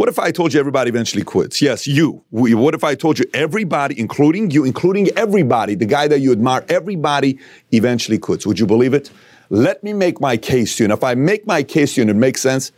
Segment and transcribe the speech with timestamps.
[0.00, 1.60] What if I told you everybody eventually quits?
[1.60, 2.24] Yes, you.
[2.30, 6.64] What if I told you everybody, including you, including everybody, the guy that you admire,
[6.70, 7.38] everybody
[7.70, 8.46] eventually quits?
[8.46, 9.10] Would you believe it?
[9.50, 10.86] Let me make my case to you.
[10.86, 12.72] And if I make my case to you and it makes sense,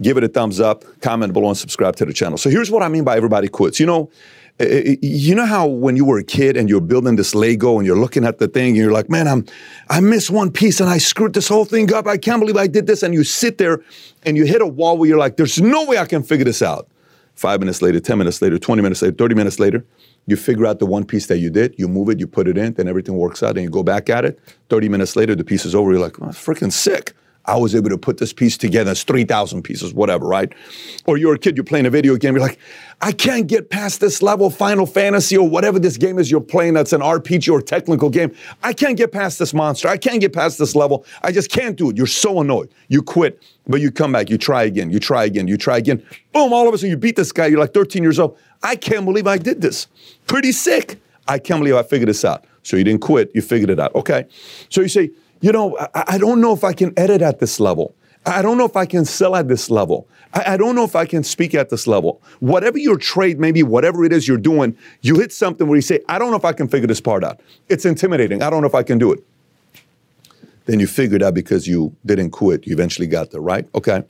[0.00, 2.38] give it a thumbs up, comment below, and subscribe to the channel.
[2.38, 3.78] So here's what I mean by everybody quits.
[3.78, 4.10] You know,
[4.62, 7.78] Eh, eh, you know how when you were a kid and you're building this Lego
[7.78, 9.44] and you're looking at the thing and you're like, man, I'm
[9.90, 12.06] I missed one piece and I screwed this whole thing up.
[12.06, 13.02] I can't believe I did this.
[13.02, 13.82] And you sit there
[14.22, 16.62] and you hit a wall where you're like, there's no way I can figure this
[16.62, 16.88] out.
[17.34, 19.84] Five minutes later, 10 minutes later, 20 minutes later, 30 minutes later,
[20.26, 22.56] you figure out the one piece that you did, you move it, you put it
[22.56, 24.38] in, then everything works out, and you go back at it.
[24.68, 25.90] 30 minutes later, the piece is over.
[25.90, 27.14] You're like, oh, freaking sick.
[27.44, 28.92] I was able to put this piece together.
[28.92, 30.52] It's 3,000 pieces, whatever, right?
[31.06, 32.58] Or you're a kid, you're playing a video game, you're like,
[33.00, 36.74] I can't get past this level, Final Fantasy, or whatever this game is you're playing
[36.74, 38.32] that's an RPG or technical game.
[38.62, 39.88] I can't get past this monster.
[39.88, 41.04] I can't get past this level.
[41.22, 41.96] I just can't do it.
[41.96, 42.72] You're so annoyed.
[42.88, 46.04] You quit, but you come back, you try again, you try again, you try again.
[46.32, 47.46] Boom, all of a sudden you beat this guy.
[47.46, 48.38] You're like 13 years old.
[48.62, 49.88] I can't believe I did this.
[50.28, 51.00] Pretty sick.
[51.26, 52.44] I can't believe I figured this out.
[52.62, 53.94] So you didn't quit, you figured it out.
[53.94, 54.26] Okay.
[54.68, 55.10] So you say,
[55.42, 57.94] you know, I, I don't know if I can edit at this level.
[58.24, 60.06] I don't know if I can sell at this level.
[60.32, 62.22] I, I don't know if I can speak at this level.
[62.40, 66.00] Whatever your trade, maybe whatever it is you're doing, you hit something where you say,
[66.08, 67.40] I don't know if I can figure this part out.
[67.68, 68.42] It's intimidating.
[68.42, 69.22] I don't know if I can do it.
[70.66, 72.66] Then you figured out because you didn't quit.
[72.66, 73.68] You eventually got there, right?
[73.74, 74.04] Okay.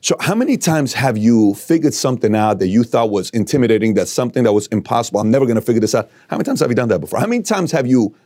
[0.00, 4.08] So, how many times have you figured something out that you thought was intimidating, that
[4.08, 5.20] something that was impossible?
[5.20, 6.10] I'm never going to figure this out.
[6.28, 7.20] How many times have you done that before?
[7.20, 8.16] How many times have you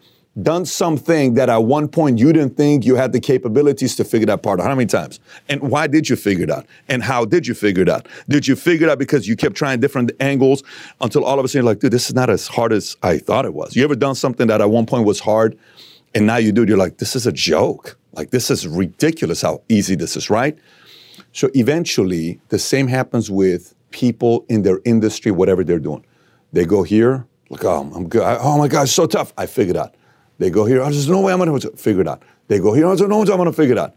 [0.42, 4.26] done something that at one point you didn't think you had the capabilities to figure
[4.26, 4.66] that part out?
[4.66, 5.18] How many times?
[5.48, 6.66] And why did you figure it out?
[6.88, 8.06] And how did you figure it out?
[8.28, 10.62] Did you figure it out because you kept trying different angles
[11.00, 13.18] until all of a sudden you're like, dude, this is not as hard as I
[13.18, 13.74] thought it was?
[13.74, 15.58] You ever done something that at one point was hard
[16.14, 17.98] and now you do it, you're like, this is a joke.
[18.12, 20.58] Like, this is ridiculous how easy this is, right?
[21.32, 26.04] So eventually, the same happens with people in their industry, whatever they're doing.
[26.52, 28.22] They go here, like, oh, I'm good.
[28.22, 29.32] I- oh my God, so tough.
[29.36, 29.94] I figured out.
[30.38, 32.22] They go here, oh, there's no way I'm going to figure it out.
[32.48, 33.94] They go here, oh, there's no way I'm going to figure it out.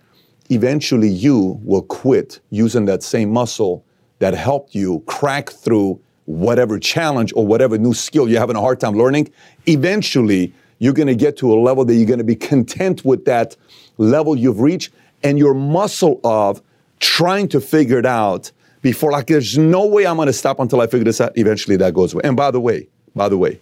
[0.50, 3.86] Eventually, you will quit using that same muscle
[4.20, 8.80] that helped you crack through whatever challenge or whatever new skill you're having a hard
[8.80, 9.30] time learning.
[9.68, 13.26] Eventually, you're going to get to a level that you're going to be content with
[13.26, 13.56] that
[13.98, 14.92] level you've reached
[15.24, 16.62] and your muscle of
[17.00, 20.82] trying to figure it out before like there's no way I'm going to stop until
[20.82, 21.38] I figure this out.
[21.38, 22.22] Eventually that goes away.
[22.24, 23.60] And by the way, by the way,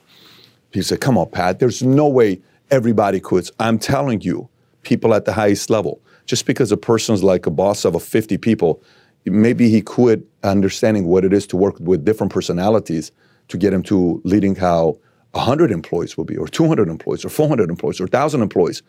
[0.72, 2.41] people say, come on, Pat, there's no way
[2.72, 3.51] everybody quits.
[3.59, 4.50] I'm telling you,
[4.83, 8.38] people at the highest level, just because a person's like a boss of a 50
[8.38, 8.81] people,
[9.25, 13.11] maybe he quit understanding what it is to work with different personalities
[13.50, 14.97] to get him to leading how
[15.31, 18.81] 100 employees will be, or 200 employees, or 400 employees, or 1,000 employees.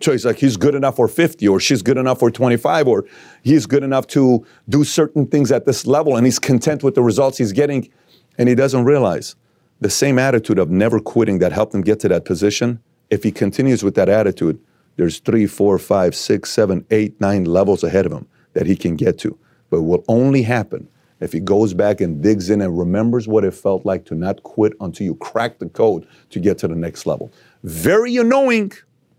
[0.00, 3.04] So he's like, he's good enough for 50, or she's good enough for 25, or
[3.42, 7.02] he's good enough to do certain things at this level, and he's content with the
[7.02, 7.90] results he's getting,
[8.38, 9.36] and he doesn't realize
[9.80, 12.80] the same attitude of never quitting that helped him get to that position.
[13.10, 14.58] If he continues with that attitude,
[14.96, 18.96] there's three, four, five, six, seven, eight, nine levels ahead of him that he can
[18.96, 19.38] get to.
[19.70, 20.88] But it will only happen
[21.20, 24.42] if he goes back and digs in and remembers what it felt like to not
[24.42, 27.30] quit until you crack the code to get to the next level.
[27.62, 28.72] Very annoying.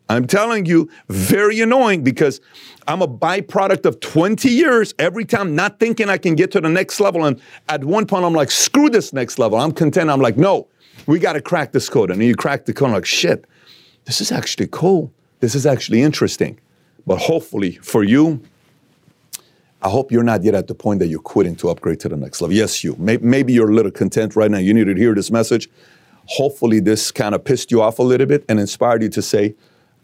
[0.10, 2.40] I'm telling you, very annoying because
[2.88, 6.70] I'm a byproduct of 20 years every time not thinking I can get to the
[6.70, 7.26] next level.
[7.26, 9.60] And at one point, I'm like, screw this next level.
[9.60, 10.10] I'm content.
[10.10, 10.68] I'm like, no,
[11.06, 12.10] we got to crack this code.
[12.10, 13.46] And then you crack the code, I'm like, shit,
[14.06, 15.12] this is actually cool.
[15.42, 16.60] This is actually interesting.
[17.06, 18.42] But hopefully for you,
[19.82, 22.18] I hope you're not yet at the point that you're quitting to upgrade to the
[22.18, 22.56] next level.
[22.56, 22.96] Yes, you.
[22.98, 24.58] Maybe you're a little content right now.
[24.58, 25.70] You need to hear this message.
[26.26, 29.56] Hopefully, this kind of pissed you off a little bit and inspired you to say,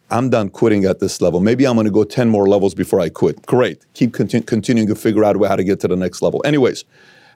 [0.09, 1.39] I'm done quitting at this level.
[1.39, 3.45] Maybe I'm going to go 10 more levels before I quit.
[3.45, 3.85] Great.
[3.93, 6.41] Keep conti- continuing to figure out how to get to the next level.
[6.45, 6.85] Anyways,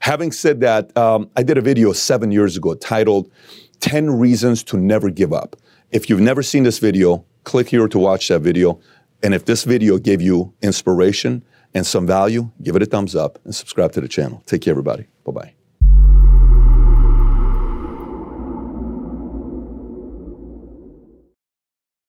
[0.02, 3.32] having said that, um, I did a video seven years ago titled
[3.80, 5.56] 10 Reasons to Never Give Up.
[5.92, 8.80] If you've never seen this video, click here to watch that video.
[9.24, 13.40] And if this video gave you inspiration and some value, give it a thumbs up
[13.46, 14.44] and subscribe to the channel.
[14.46, 15.08] Take care, everybody.
[15.26, 15.67] Bye bye.